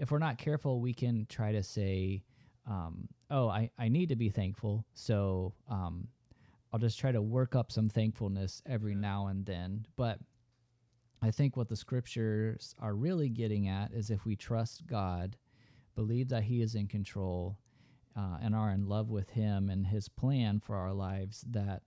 [0.00, 2.24] if we're not careful, we can try to say,
[2.66, 6.08] um, "Oh, I, I need to be thankful, so um,
[6.72, 10.18] I'll just try to work up some thankfulness every now and then." But
[11.20, 15.36] I think what the scriptures are really getting at is if we trust God,
[15.94, 17.58] believe that He is in control,
[18.16, 21.82] uh, and are in love with Him and His plan for our lives, that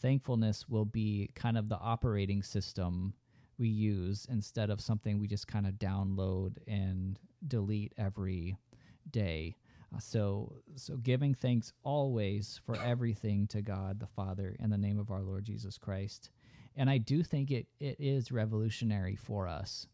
[0.00, 3.14] thankfulness will be kind of the operating system
[3.56, 8.56] we use instead of something we just kind of download and delete every
[9.10, 9.56] day.
[9.94, 14.98] Uh, so, so giving thanks always for everything to God the Father in the name
[14.98, 16.30] of our Lord Jesus Christ
[16.76, 19.86] and I do think it, it is revolutionary for us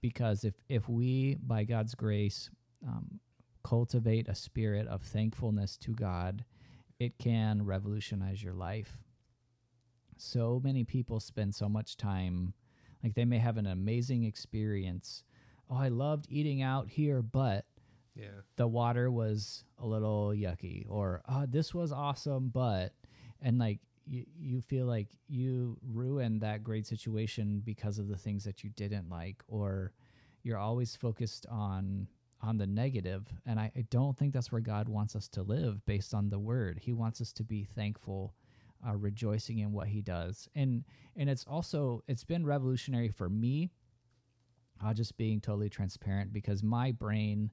[0.00, 2.50] because if if we by God's grace
[2.86, 3.20] um,
[3.64, 6.44] cultivate a spirit of thankfulness to God,
[6.98, 8.98] it can revolutionize your life.
[10.16, 12.54] So many people spend so much time,
[13.02, 15.24] like they may have an amazing experience.
[15.70, 17.64] Oh, I loved eating out here, but
[18.14, 22.92] Yeah, the water was a little yucky, or oh, this was awesome, but
[23.40, 28.44] and like you, you feel like you ruined that great situation because of the things
[28.44, 29.92] that you didn't like, or
[30.42, 32.08] you're always focused on
[32.42, 35.84] on the negative and I, I don't think that's where god wants us to live
[35.84, 36.78] based on the word.
[36.80, 38.34] He wants us to be thankful
[38.86, 40.48] uh, rejoicing in what he does.
[40.54, 40.84] And
[41.16, 43.70] and it's also it's been revolutionary for me
[44.84, 47.50] uh, just being totally transparent because my brain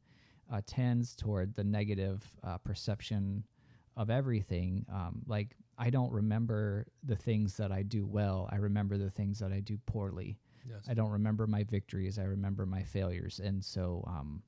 [0.52, 3.44] uh, tends toward the negative uh, perception
[3.96, 4.86] of everything.
[4.94, 8.48] Um, like I don't remember the things that I do well.
[8.52, 10.38] I remember the things that I do poorly.
[10.68, 12.18] yes, I don't remember my victories.
[12.20, 13.40] I remember my failures.
[13.44, 14.42] And so, um,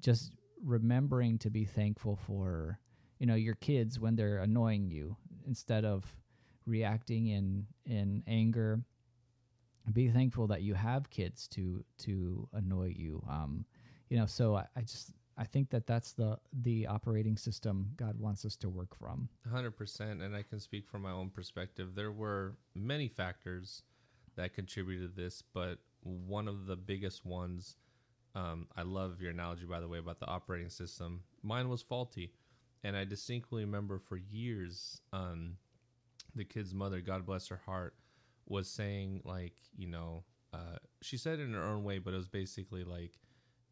[0.00, 0.32] just
[0.64, 2.78] remembering to be thankful for,
[3.18, 6.04] you know, your kids when they're annoying you instead of
[6.66, 8.80] reacting in in anger.
[9.92, 13.22] Be thankful that you have kids to to annoy you.
[13.28, 13.64] Um,
[14.08, 18.18] you know, so I, I just I think that that's the the operating system God
[18.18, 19.28] wants us to work from.
[19.50, 20.22] hundred percent.
[20.22, 21.94] And I can speak from my own perspective.
[21.94, 23.82] There were many factors
[24.36, 27.76] that contributed to this, but one of the biggest ones.
[28.34, 31.22] Um, I love your analogy, by the way, about the operating system.
[31.42, 32.32] Mine was faulty,
[32.82, 35.56] and I distinctly remember for years, um,
[36.34, 37.94] the kid's mother, God bless her heart,
[38.46, 42.16] was saying like, you know, uh, she said it in her own way, but it
[42.16, 43.18] was basically like,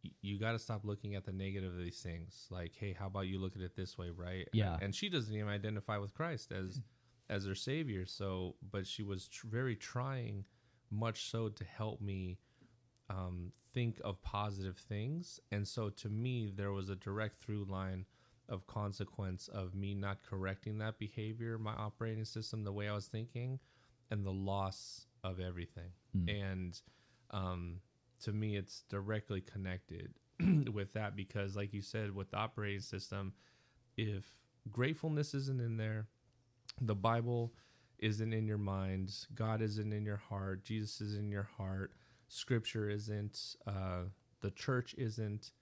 [0.04, 2.46] y- you got to stop looking at the negative of these things.
[2.50, 4.48] Like, hey, how about you look at it this way, right?
[4.52, 4.78] Yeah.
[4.80, 6.80] And she doesn't even identify with Christ as
[7.28, 8.06] as her savior.
[8.06, 10.44] So, but she was tr- very trying,
[10.90, 12.38] much so, to help me
[13.08, 15.38] um, think of positive things.
[15.52, 18.06] And so, to me, there was a direct through line
[18.48, 23.06] of consequence of me not correcting that behavior, my operating system, the way I was
[23.06, 23.60] thinking,
[24.10, 25.90] and the loss of everything.
[26.28, 26.80] And
[27.30, 27.80] um,
[28.24, 30.14] to me, it's directly connected
[30.72, 33.32] with that because, like you said, with the operating system,
[33.96, 34.24] if
[34.70, 36.06] gratefulness isn't in there,
[36.80, 37.52] the Bible
[37.98, 41.92] isn't in your mind, God isn't in your heart, Jesus is in your heart,
[42.28, 44.04] Scripture isn't, uh,
[44.40, 45.52] the church isn't,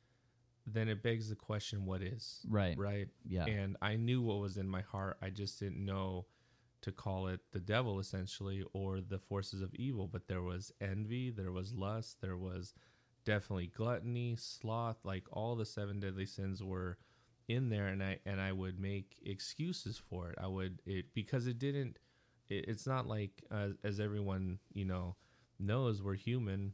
[0.66, 2.40] then it begs the question, what is?
[2.48, 2.78] Right.
[2.78, 3.08] Right.
[3.26, 3.46] Yeah.
[3.46, 5.16] And I knew what was in my heart.
[5.22, 6.26] I just didn't know
[6.82, 10.06] to call it the devil essentially or the forces of evil.
[10.06, 12.74] But there was envy, there was lust, there was
[13.24, 16.98] definitely gluttony, sloth, like all the seven deadly sins were
[17.48, 20.38] in there and I and I would make excuses for it.
[20.40, 21.98] I would it because it didn't
[22.48, 25.16] it, it's not like uh, as everyone, you know,
[25.58, 26.72] knows we're human.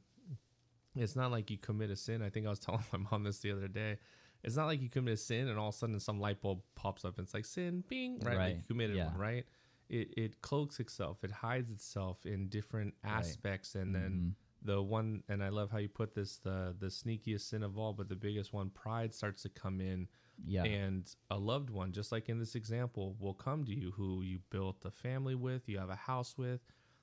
[0.97, 2.23] It's not like you commit a sin.
[2.23, 3.99] I think I was telling my mom this the other day.
[4.43, 6.61] It's not like you commit a sin and all of a sudden some light bulb
[6.75, 8.37] pops up and it's like sin, bing, right?
[8.37, 9.07] Like you committed Yeah.
[9.07, 9.47] one, right?
[9.89, 11.25] It it cloaks itself.
[11.25, 13.39] It hides itself in different Right.
[13.43, 14.35] aspects, and then Mhm.
[14.63, 15.23] the one.
[15.29, 18.17] And I love how you put this the the sneakiest sin of all, but the
[18.17, 18.71] biggest one.
[18.71, 20.09] Pride starts to come in,
[20.45, 20.69] yeah.
[20.69, 24.41] and a loved one, just like in this example, will come to you who you
[24.51, 26.61] built a family with, you have a house with,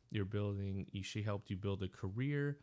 [0.09, 0.87] you're building.
[1.03, 2.59] She helped you build a career,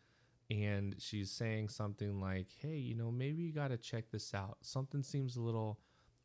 [0.50, 4.58] and she's saying something like, "Hey, you know, maybe you got to check this out.
[4.62, 5.80] Something seems a little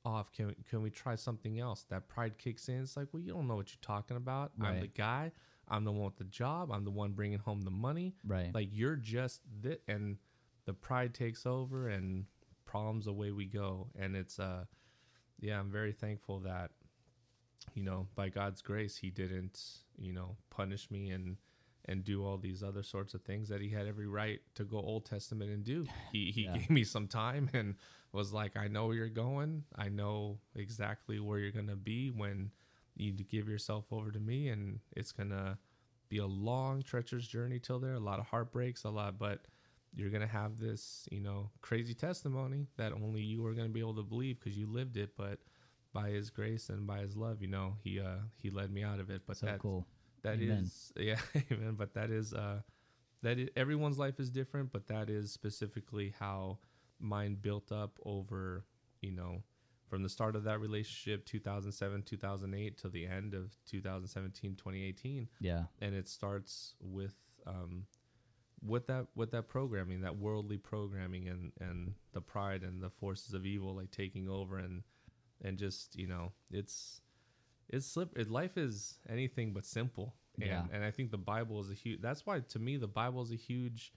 [0.06, 0.32] off.
[0.32, 2.82] Can can we try something else?" That pride kicks in.
[2.82, 4.52] It's like, well, you don't know what you're talking about.
[4.62, 5.32] I'm the guy.
[5.68, 6.72] I'm the one with the job.
[6.72, 8.16] I'm the one bringing home the money.
[8.28, 8.54] right.
[8.54, 10.18] Like you're just that, and
[10.66, 12.26] the pride takes over, and
[12.66, 14.64] problems away we go and it's uh
[15.40, 16.72] yeah i'm very thankful that
[17.76, 19.60] you know by god's grace he didn't
[19.98, 21.38] you know punish me and
[21.86, 24.78] and do all these other sorts of things that he had every right to go
[24.78, 26.54] old testament and do he he Yeah.
[26.58, 27.76] gave me some time and
[28.14, 32.52] was like i know where you're going i know exactly where you're gonna be when
[32.96, 35.58] you give yourself over to me and it's gonna
[36.10, 39.46] be a long treacherous journey till there a lot of heartbreaks a lot but
[39.96, 43.96] you're gonna have this you know crazy testimony that only you are gonna be able
[43.96, 45.40] to believe because you lived it but
[45.94, 49.00] by his grace and by his love you know he uh he led me out
[49.00, 49.86] of it but so that cool.
[50.24, 50.64] that Amen.
[50.64, 51.20] is yeah
[51.52, 52.60] amen but that is uh
[53.22, 56.58] that is, everyone's life is different but that is specifically how
[57.04, 58.66] mine built up over
[59.02, 59.44] you know
[59.90, 65.64] from the start of that relationship 2007 2008 till the end of 2017 2018 Yeah.
[65.82, 67.14] and it starts with
[67.46, 67.86] um
[68.66, 73.34] with that with that programming that worldly programming and and the pride and the forces
[73.34, 74.84] of evil like taking over and
[75.44, 77.02] and just you know it's
[77.70, 80.64] it's slip it, life is anything but simple and Yeah.
[80.72, 83.32] and i think the bible is a huge that's why to me the bible is
[83.32, 83.92] a huge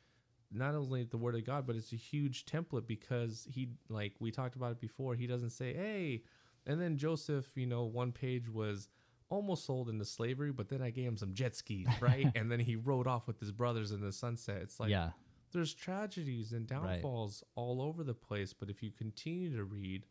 [0.53, 4.31] not only the word of god but it's a huge template because he like we
[4.31, 5.15] talked about it before.
[5.15, 6.23] He doesn't say hey
[6.67, 8.89] and then joseph you know one page was
[9.29, 12.31] almost sold into slavery but then i gave him some jet skis right?
[12.35, 14.59] And then he rode off with his brothers in the sunset.
[14.63, 15.11] It's like yeah.
[15.53, 20.07] there's tragedies and downfalls all over the place but if you continue to read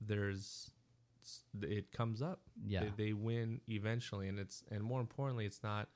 [0.00, 0.70] there's
[1.62, 2.40] it comes up.
[2.66, 2.80] Yeah.
[2.80, 5.88] they, they win eventually and it's and more importantly it's not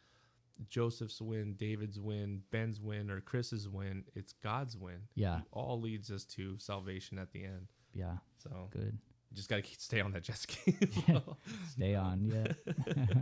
[0.69, 5.39] joseph's win david's win ben's win or chris's win it's god's win Yeah.
[5.39, 8.17] He all leads us to salvation at the end Yeah.
[8.43, 8.99] so Good.
[9.31, 10.77] you just gotta stay on that jet ski
[11.71, 12.33] Stay on.
[12.35, 12.95] Yeah.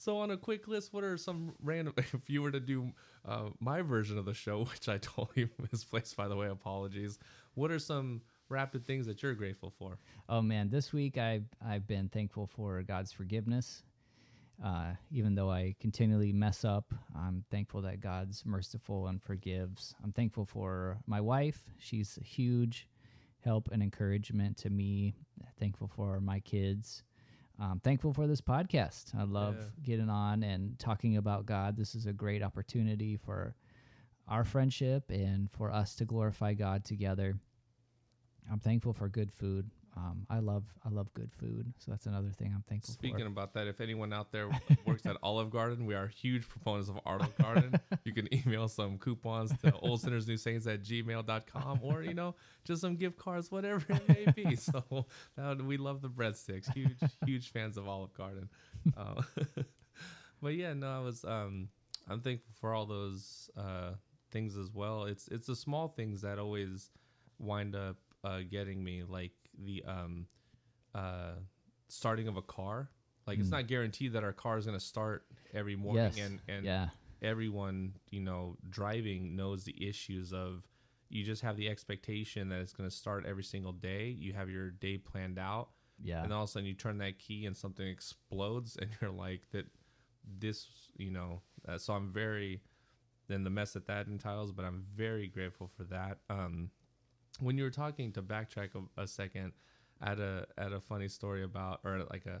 [0.00, 1.92] So on a quick list, what are some random?
[1.96, 2.92] If you were to do
[3.26, 7.18] uh, my version of the show, which I totally misplaced, by the way, apologies.
[7.54, 9.98] What are some rapid things that you're grateful for?
[10.28, 13.82] Oh man, this week I I've been thankful for God's forgiveness.
[14.62, 19.94] Uh, even though I continually mess up, I'm thankful that God's merciful and forgives.
[20.02, 21.62] I'm thankful for my wife.
[21.78, 22.88] She's a huge
[23.40, 25.14] help and encouragement to me.
[25.60, 27.04] Thankful for my kids.
[27.60, 29.14] I'm thankful for this podcast.
[29.16, 29.82] I love Yeah.
[29.84, 31.76] getting on and talking about God.
[31.76, 33.54] This is a great opportunity for
[34.26, 37.38] our friendship and for us to glorify God together.
[38.50, 39.70] I'm thankful for good food.
[39.98, 42.98] Um, I love I love good food, so that's another thing I'm thankful for.
[42.98, 43.26] Speaking for.
[43.26, 44.48] about that, if anyone out there
[44.86, 47.74] works at Olive Garden, we are huge proponents of Olive Garden.
[48.04, 52.36] you can email some coupons to Old Sinners New Saints at gmail.com or, you know,
[52.64, 54.56] just some gift cards, whatever it may be.
[54.68, 55.06] So
[55.36, 56.72] that we love the breadsticks.
[56.72, 58.48] Huge, huge fans of Olive Garden.
[58.96, 59.22] Uh,
[60.42, 61.68] but yeah, no, I was, um,
[62.08, 63.92] I'm thankful for all those uh,
[64.30, 65.04] things as well.
[65.04, 66.90] It's, it's the small things that always
[67.38, 70.26] wind up uh, getting me, like the, um,
[70.94, 71.34] uh,
[71.88, 72.90] starting of a car.
[73.26, 73.52] Like it's Mm.
[73.52, 76.88] not guaranteed that our car is going to start every morning, yes, and and yeah,
[77.20, 80.66] everyone you know driving knows the issues of.
[81.10, 84.08] You just have the expectation that it's going to start every single day.
[84.10, 85.70] You have your day planned out,
[86.02, 89.10] yeah, and all of a sudden you turn that key and something explodes, and you're
[89.10, 89.66] like that.
[90.38, 90.66] This,
[90.98, 92.60] you know, uh, so I'm very,
[93.28, 96.18] then the mess that that entails, but I'm very grateful for that.
[96.28, 96.70] Um,
[97.40, 99.52] when you were talking to backtrack a, a second,
[100.00, 102.40] at a had a funny story about or like a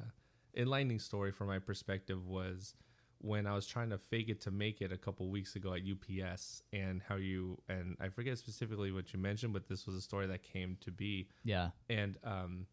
[0.56, 2.74] enlightening story from my perspective was
[3.20, 5.80] when I was trying to fake it to make it a couple weeks ago at
[5.80, 10.00] UPS and how you and I forget specifically what you mentioned, but this was a
[10.00, 12.66] story that came to be yeah, and um,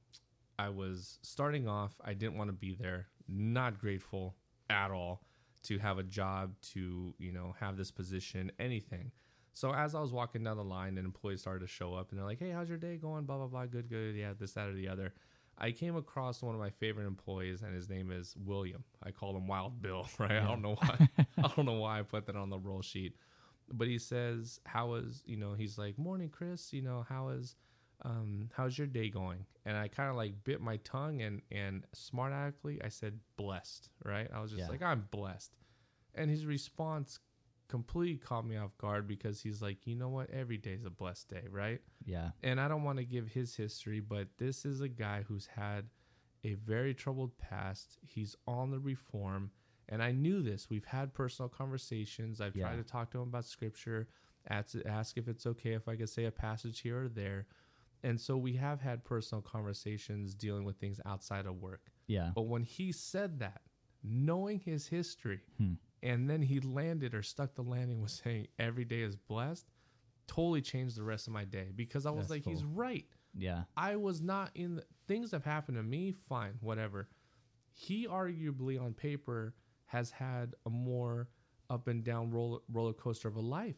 [0.60, 1.96] I was starting off.
[2.04, 3.08] I didn't want to be there.
[3.28, 4.36] Not grateful
[4.70, 5.22] at all
[5.64, 9.12] to have a job, to you know have this position, anything.
[9.56, 12.20] So as I was walking down the line, and employees started to show up, and
[12.20, 13.24] they're like, "Hey, how's your day going?
[13.24, 13.66] Blah blah blah.
[13.66, 14.14] Good, good.
[14.16, 15.14] Yeah, this, that, or the other."
[15.58, 18.84] I came across one of my favorite employees, and his name is William.
[19.02, 20.34] I call him Wild Bill, right?
[20.34, 21.08] I don't know why.
[21.42, 23.16] I don't know why I put that on the roll sheet,
[23.72, 26.74] but he says, "How is you know?" He's like, "Morning, Chris.
[26.74, 27.56] You know, how is
[28.04, 29.46] um, how's your day going?
[29.66, 33.90] And I kind of like bit my tongue and and smart aleckly I said blessed,
[34.04, 34.28] right?
[34.34, 34.70] I was just Yeah.
[34.70, 35.56] like I'm blessed,
[36.14, 37.20] and his response
[37.68, 41.30] completely caught me off guard because he's like, you know what, every day's a blessed
[41.30, 41.82] day, right?
[42.06, 45.48] yeah, And I don't want to give his history, but this is a guy who's
[45.48, 45.86] had
[46.44, 47.98] a very troubled past.
[48.06, 49.52] He's on the reform,
[49.90, 50.70] and I knew this.
[50.70, 52.40] We've had personal conversations.
[52.42, 54.08] I've tried to talk to him about scripture,
[54.50, 57.48] ask, ask if it's okay if I could say a passage here or there.
[58.04, 61.90] And so we have had personal conversations dealing with things outside of work.
[62.06, 63.62] yeah, But when he said that,
[64.04, 65.74] knowing his history, Hmm.
[66.06, 69.66] And then he landed or stuck the landing with saying every day is blessed,
[70.28, 73.06] totally changed the rest of my day because I was That's like, he's right.
[73.38, 73.64] Yeah.
[73.76, 77.10] I was not in the things have happened to me, fine, whatever.
[77.74, 79.54] He arguably on paper
[79.86, 81.28] has had a more
[81.70, 83.76] up and down roller, roller coaster of a life.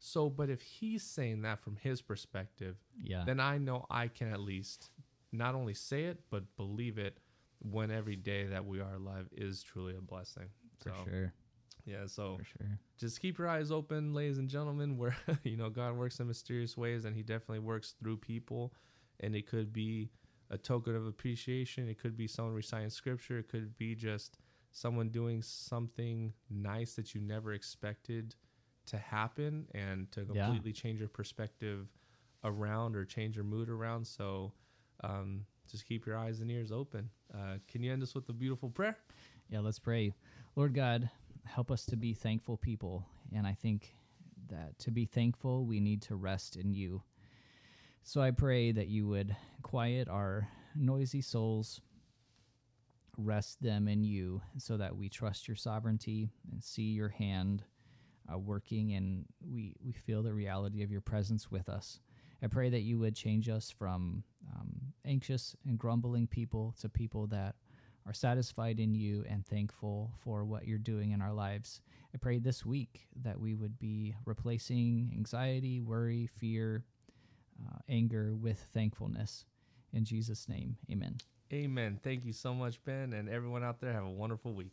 [0.00, 3.24] So, but if he's saying that from his perspective, Yeah.
[3.24, 4.90] then I know I can at least
[5.32, 7.18] not only say it, but believe it
[7.60, 10.48] when every day that we are alive is truly a blessing.
[10.78, 11.32] for so, sure.
[11.88, 12.78] Yeah, so sure.
[12.98, 16.76] just keep your eyes open, ladies and gentlemen, where you know God works in mysterious
[16.76, 18.72] ways and he definitely works through people.
[19.20, 20.10] And it could be
[20.50, 24.38] a token of appreciation, it could be someone reciting scripture, it could be just
[24.70, 28.34] someone doing something nice that you never expected
[28.86, 30.46] to happen and to Yeah.
[30.46, 31.88] completely change your perspective
[32.44, 34.06] around or change your mood around.
[34.06, 34.52] So
[35.04, 37.10] um, just keep your eyes and ears open.
[37.34, 38.96] Uh, can you end us with a beautiful prayer?
[39.50, 40.12] Yeah, let's pray.
[40.56, 41.10] Lord God,
[41.48, 43.04] help us to be thankful people.
[43.34, 43.94] And I think
[44.50, 47.02] that to be thankful, we need to rest in you.
[48.02, 51.80] So I pray that you would quiet our noisy souls,
[53.16, 57.64] rest them in you, so that we trust your sovereignty and see your hand
[58.32, 62.00] uh, working and we, we feel the reality of your presence with us.
[62.42, 64.22] I pray that you would change us from
[64.54, 67.56] um, anxious and grumbling people to people that
[68.08, 71.82] are satisfied in you and thankful for what you're doing in our lives.
[72.14, 76.84] I pray this week that we would be replacing anxiety, worry, fear,
[77.62, 79.44] uh, anger with thankfulness.
[79.92, 81.18] In Jesus' name, amen.
[81.52, 81.98] Amen.
[82.02, 83.92] Thank you so much, Ben, and everyone out there.
[83.92, 84.72] Have a wonderful week.